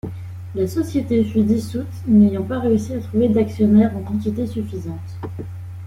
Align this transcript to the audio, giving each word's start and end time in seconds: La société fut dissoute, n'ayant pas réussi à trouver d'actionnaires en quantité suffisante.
La 0.55 0.67
société 0.67 1.23
fut 1.23 1.43
dissoute, 1.43 1.85
n'ayant 2.07 2.41
pas 2.41 2.57
réussi 2.59 2.95
à 2.95 2.99
trouver 3.01 3.29
d'actionnaires 3.29 3.95
en 3.95 4.01
quantité 4.01 4.47
suffisante. 4.47 5.11